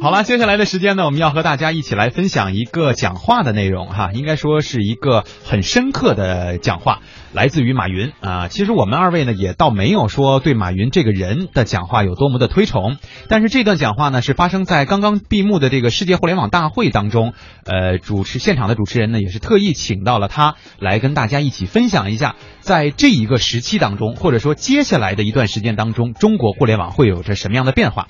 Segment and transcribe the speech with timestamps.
[0.00, 7.00] 好了，接下来的时间呢，我们要和大家一起来分享一个讲话的内容哈，应该说是一个很深刻的讲话，
[7.32, 8.46] 来自于马云啊。
[8.46, 12.96] 其实我们二位呢，也倒没有说对马云这个人的讲话有多么的推崇，
[13.28, 17.32] 但是这段讲话呢，是发生在刚刚闭幕的这个世界互联网大会当中，
[17.64, 28.06] 呃，主持现场的主持人呢，也是特意请到了他来跟大家一起分享一下，在这一个时期当中，或者说接下来的一段时间当中，中国互联网会有着什么样的变化。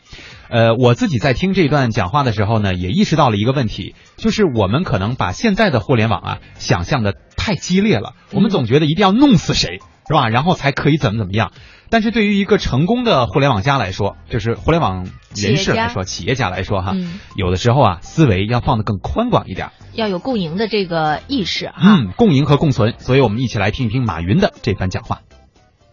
[0.51, 10.29] 呃，我自己在听这段讲话的时候呢，也意识到了一个问题，就是我们可能把现在的互联网啊想象的太激烈了，我们总觉得一定要弄死谁，是吧？
[10.29, 11.53] 然后才可以怎么怎么样。
[11.91, 16.95] 但是对于一个成功的互联网家来说，就是互联网人士来说，企业家来说哈，
[17.35, 21.75] 有的时候啊，思维要放得更宽广一点，要有共赢的这个意识哈。
[21.83, 22.95] 嗯，共赢和共存。
[22.99, 25.21] 所以我们一起来听一听马云的这番讲话。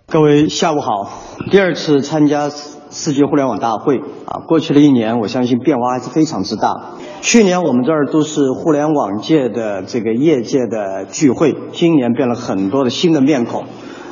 [0.07, 1.11] 各位下午好，
[1.49, 2.49] 第二次参加。
[2.97, 6.93] 世界互联网大会啊，过去的一年，我相信变化还是非常之大。
[7.19, 13.65] 去年我们这儿都是互联网界的这个业界的聚会，今年变了很多的新的面孔，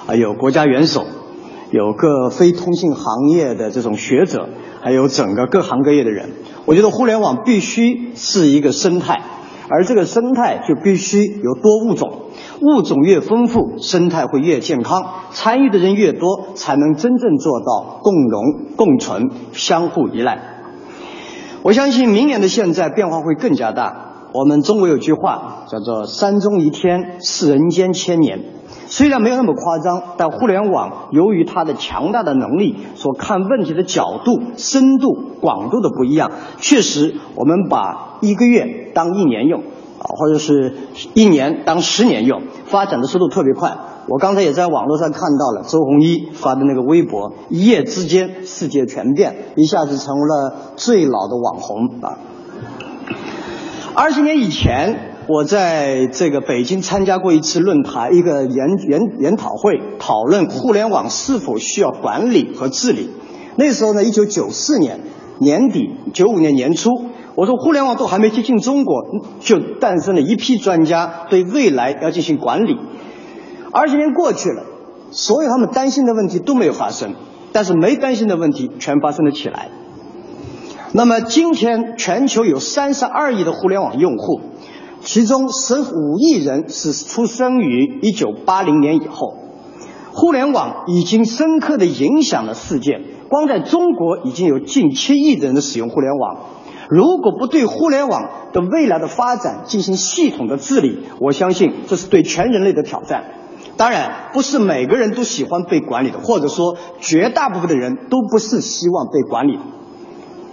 [0.06, 1.06] 啊，有国家元首，
[1.72, 4.50] 有各非通信行业的这种学者，
[4.82, 6.32] 还有整个各行各业的人。
[6.66, 9.22] 我觉得互联网必须是一个生态，
[9.76, 12.26] 而这个生态就必须有多物种。
[12.62, 18.44] 物种越丰富，生态会越健康，参与的人越多，才能真正做到共荣
[18.76, 20.38] 共存、相互依赖。
[21.64, 24.30] 我相信明年的现在变化会更加大。
[24.32, 28.42] 我们中国有句话叫做“山中一天，是人间千年”。
[28.94, 39.62] 虽然没有那么夸张，但互联网由于它的强大的能力，所看问题的角度、深度、广度的不一样，确实我们把一个月当一年用。
[39.62, 40.76] 啊，或者是
[41.16, 43.76] 一年当十年用，发展的速度特别快。
[44.08, 52.20] 我刚才也在网络上看到了周鸿祎发的那个微博，一夜之间世界全变，一下子成为了最老的网红啊。
[53.96, 63.10] 二十年以前，我在这个北京参加过一次论坛，一个研研研讨会，讨论互联网是否需要管理和治理。
[63.56, 65.00] 那时候呢，一九九四年
[65.40, 66.90] 年底，九五年年初。
[67.36, 69.02] 我说互联网都还没接近中国，
[69.40, 72.78] 就诞生了一批专家对未来要进行管理。
[73.72, 74.64] 二十年过去了，
[75.12, 77.16] 所有他们担心的问题都没有发生，
[77.54, 79.70] 但是没担心的问题全发生了起来。
[80.92, 84.42] 那么今天全球有三十二亿的互联网用户，
[85.04, 89.36] 其中十五亿人是出生于一九八零年以后。
[90.14, 96.38] 互联网已经深刻的影响了世界，光在中国已经有近七亿的人使用互联网。
[96.90, 103.24] 如果不对互联网的未来的发展进行系统的治理，我相信这是对全人类的挑战。
[103.76, 109.64] 当然，不是每个人都喜欢被管理的，或者说绝大部分的人都不是希望被管理的。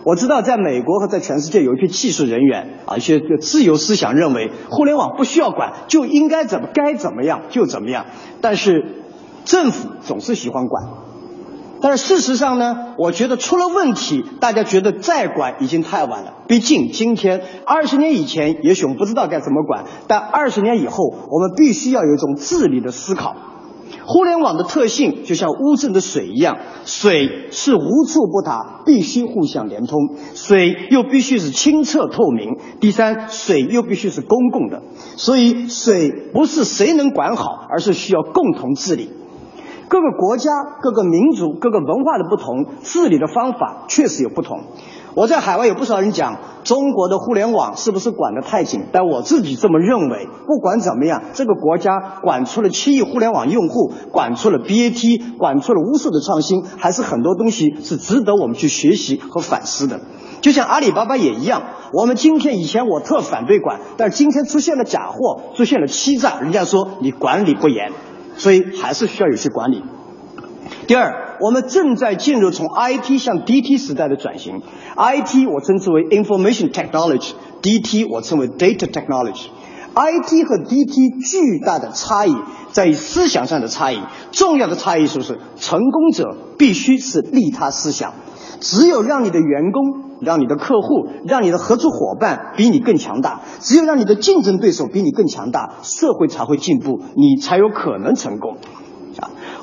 [0.05, 8.07] 我知道，在美国和在全世界有一批技术人员啊，一些自由思想认为互联网不需要管，就应该怎么该怎么样就怎么样。
[8.41, 9.05] 但是
[9.45, 10.89] 政府总是喜欢管。
[11.83, 16.35] 但是事实上呢，我觉得出了问题，大家觉得再管已经太晚了。
[16.47, 23.35] 毕竟今天二十年以前，也许我们不知道该怎么管，但二十年以后，我们必须要有一种治理的思考。
[24.07, 29.97] 互联网的特性就像乌镇的水一样，水是无处不达，必须互相连通；
[30.35, 32.59] 水又必须是清澈透明。
[32.81, 34.83] 第三，水又必须是公共的，
[35.17, 39.11] 所以水不是谁能管好，而是需要共同治理。
[39.89, 40.51] 各个国家、
[40.81, 44.61] 各个民族、各个文化的不同，治理的方法确实有不同。
[45.15, 50.29] 我在海外有不少人讲中国的互联网是不是管得太紧，但我自己这么认为。
[50.47, 60.01] 不管怎么样，这个国家管出了七亿互联网用户，管出了 BAT，管出了无数的创新，还是很多东西是值得我们去学习和反思的。
[60.41, 67.93] 就像阿里巴巴也一样，我们今天以前我特反对管，但是今天出现了假货，出现了欺诈，人家说你管理不严。
[68.37, 69.83] 所以还是需要有些管理。
[70.87, 74.61] 第二，我们正在进入从 IT 向 DT 时代的转型。
[74.97, 79.47] IT 我称之为 Information Technology，DT 我称为 Data Technology。
[79.93, 82.35] IT 和 DT 巨大的差异
[82.71, 84.01] 在于思想上的差异，
[84.31, 85.39] 重要的差异是不是？
[85.57, 88.13] 成功者必须是利他思想，
[88.61, 90.11] 只有让你的员工。
[90.21, 98.59] 让你的客户、让你的合作伙伴比你更强大，只有让你的竞争对手比你更强大，社会才会进步，你才有可能成功。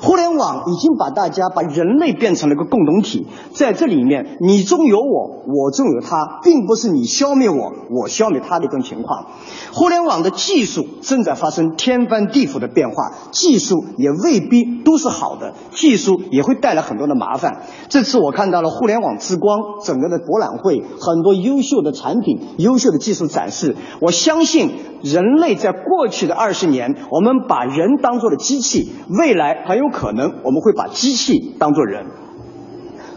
[0.00, 9.26] 互联网已经把大家把人类变成了一个共同体，在这里面你中有我，我中有他，并不是你消灭我，我消灭他的一种情况。
[9.72, 17.62] 互联网的技术正在发生天翻地覆的变化，技术也未必都是好的，技术也会带来很多的麻烦。
[17.88, 23.76] 这次我看到了互联网之光整个的博览会，很多优秀的产品、优秀的技术展示。
[24.00, 24.70] 我相信
[25.02, 32.06] 人类在过去的二十年，我们把人当做了机器，未来很有可能我们会把机器当做人。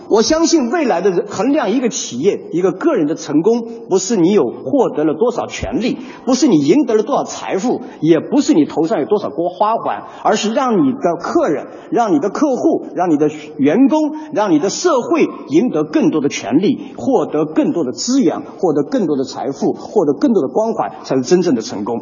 [0.10, 22.02] 我相信未来的人衡量一个企业、一个个人的成功，不是你有获得了多少权利，不是你赢得了多少财富，也不是你头上有多少朵花环，而是让你的客人、让你的客户、让你的员工、让你的社会赢得更多的权利，获得更多的资源，获得更多的财富，获得更多的光环，才是真正的成功。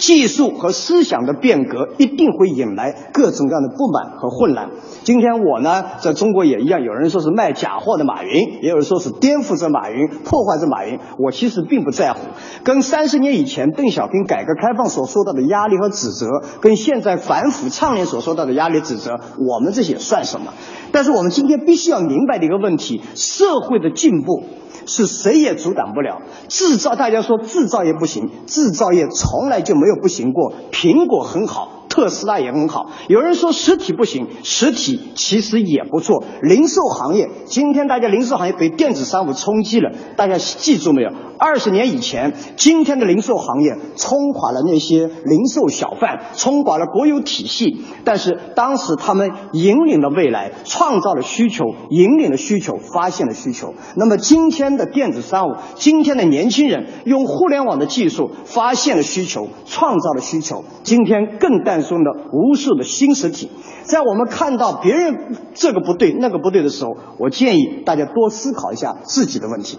[0.00, 4.70] 技术和思想的变革一定会引来各种各样的不满和混乱。
[5.04, 10.98] 今天我呢，在中国也一样，有人说是卖假货的马云，也有人说是颠覆着马云、破坏着马云。
[11.18, 12.20] 我其实并不在乎，
[12.64, 16.26] 跟三十年以前邓小平改革开放所受到的压力和指责，
[16.62, 20.54] 跟现在反腐倡廉所受到的压力指责，我们这些算什么？
[20.92, 24.44] 但是我们今天必须要明白的一个问题：社会的进步。
[24.86, 26.22] 是谁也阻挡不了。
[26.48, 30.52] 制造，大家说制造业不行，制造业从来就没有不行过。
[30.72, 31.79] 苹果很好。
[31.90, 32.92] 特斯拉也很好。
[33.08, 36.24] 有人说实体不行，实体其实也不错。
[36.40, 41.10] 零售行业，今天大家零售行业被电子商务冲击了，大家记住没有？
[41.36, 47.82] 二十年以前，今天的零售行业冲垮了那些零售小贩，冲垮了国有体系。
[48.04, 53.74] 但是当时他们引领了未来，创造了需求，引领了需求，发现了需求。
[53.96, 60.64] 那么今天的电子商务，今天的年轻人用互联网的技术发现了需求，创造了需求。
[60.82, 63.50] 今天更带送的无数的新实体，
[63.82, 69.78] 在我们看到别人这个不对那个不对的时候，我建议大家多思考一下自己的问题。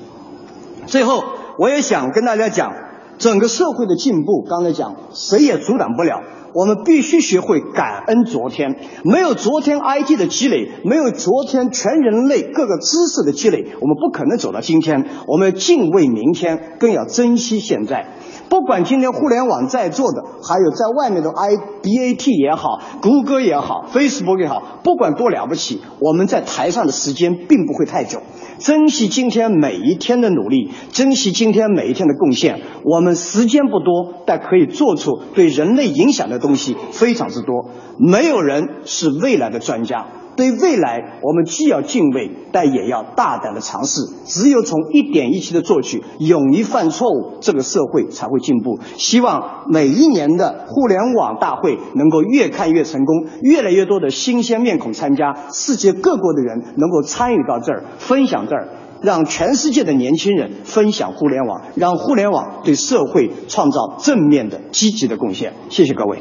[0.87, 1.23] 最后，
[1.57, 2.73] 我也想跟大家讲，
[3.17, 6.21] 整个社会的进步，刚才讲谁也阻挡不了，
[6.53, 8.75] 我们必须学会感恩昨天。
[9.03, 15.05] 没有昨天 IT 的积累，没有昨天全人类各个知识的积累，我们不可能走到今天。
[15.27, 18.15] 我们要敬畏明天，更要珍惜现在。
[18.49, 28.21] 不管今天互联网在座的，还有在外面的 I B A T 也好，谷歌也好，Facebook 也好，不管多了不起，我们在台上的时间并不会太久。
[28.59, 32.59] 珍惜今天每一天的努力，珍惜今天每一天的贡献。
[32.83, 37.69] 我们时间不多，但可以做出对人类影响的东西非常之多。
[37.97, 40.07] 没有人是未来的专家。
[40.37, 43.99] 对未来，我们既要敬畏，但也要大胆的尝试。
[44.25, 48.79] 只有从一点一滴的做起，勇于犯错误，这个社会才会进步。
[48.95, 58.69] 希望每一年的互联网大会能够越看越成功，越来越多的新鲜面孔参加，世界各国的人能够参与到这儿，分享这儿，
[59.01, 65.53] 让全世界的年轻人分享互联网，让互联网对社会创造正面的、积极的贡献。
[65.69, 66.19] 谢谢各位。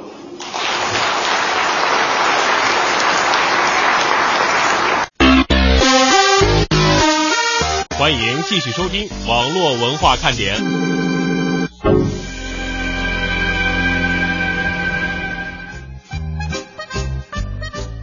[7.98, 8.18] 欢迎
[8.48, 11.19] 继续收听网络文化看点。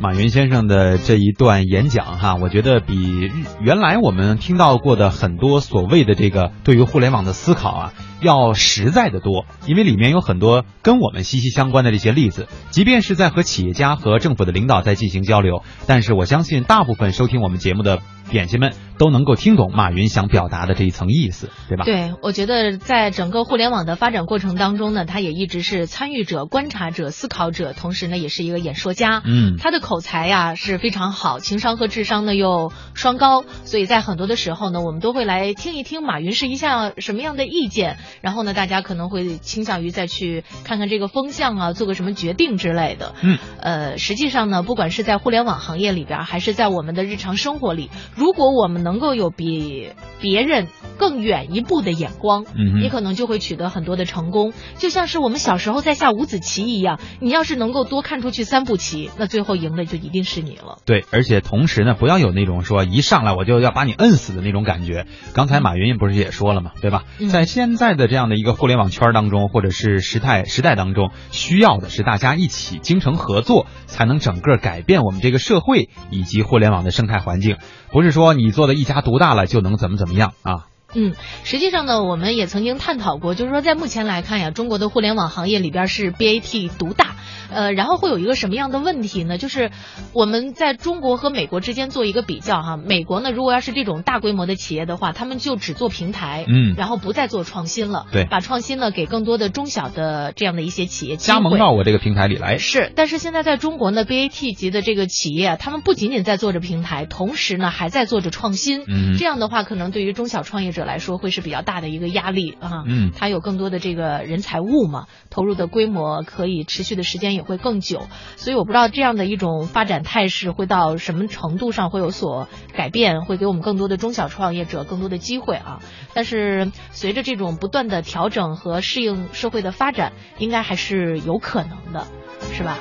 [0.08, 9.46] 马云先生的这一段演讲，哈，我觉得比原来我们听到过的很多所谓的这个对于互联网的思考啊，要实在的多。
[9.66, 18.00] 因为里面有很多跟我们息息相关的这些例子，即便是在和企业家和政府的领导在进行交流，但是我相信大部分收听我们节目的。
[18.30, 21.86] 点心们都能够听懂马云想表达的这一层意思，对吧？
[21.86, 29.22] 对，我觉得在整个互联网的发展过程当中呢，他也一直是参与者、观察者、思考者，同时呢，也是一个演说家。
[29.24, 43.14] 嗯，他的口才呀是非常好，情商和智商呢又双高，所以在很多的时候呢，我们都会来听一听马云是一项什么样的意见，然后呢，大家可能会倾向于再去看看这个风向啊，做个什么决定之类的。
[43.22, 47.92] 嗯，呃，实际上呢，不管是在互联网行业里边，还是在我们的日常生活里。
[48.18, 54.54] 如果我们能够有比别人更远一步的眼光，嗯，你可能就会取得很多的成功。
[54.78, 60.80] 就像是我们小时候在下五子棋一样，你要是能够多看出去三步棋，那最后赢的就一定是你了。
[60.86, 65.06] 对，而且同时呢，不要有那种说一上来我就要把你摁死的那种感觉。
[65.34, 67.04] 刚才马云不是也说了嘛，对吧？
[67.30, 77.58] 在现在的这样的一个互联网圈当中，或者是时代时代当中，需要的是大家一起精诚合作，才能整个改变我们这个社会以及互联网的生态环境。
[77.90, 80.68] 不是是说你做的一家独大了就能怎么怎么样啊？
[80.94, 81.14] 嗯，
[81.44, 87.16] 实际上呢，我们也曾经探讨过，就是说在目前来看呀，中国的互联网行业里边是 BAT 独大。
[87.50, 89.38] 呃，然后会有一个什么样的问题呢？
[89.38, 89.72] 就是
[90.12, 92.76] 我们在中国和美国之间做一个比较哈。
[92.76, 102.58] 美国呢，如果要是这种大规模的企业的话，他们就只做平台，嗯，然后不再做创新了，对，把创新呢给更多的中小的这样的一些企业加盟到我这个平台里来。
[102.58, 108.84] 是，但是现在在中国呢，BAT 级的这个企业，他们不仅仅在做着平台，同时呢还在做着创新。
[108.90, 112.84] 嗯，这样的话，可能对于中小创业者来说会是比较大的一个压力啊。
[112.86, 118.08] 嗯，他有更多的这个人财物嘛，投入的规模可以持续的时间也会更久。
[118.38, 125.82] 所以我不知道这样的一种发展态势会到什么程度上会有所改变，会给我们更多的中小创业者更多的机会啊。
[126.14, 132.08] 但是随着这种不断的调整和适应社会的发展，应该还是有可能的，
[132.54, 132.78] 是吧？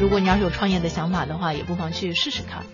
[0.00, 2.66] 如果你要是有创业的想法的话，也不妨去试试看。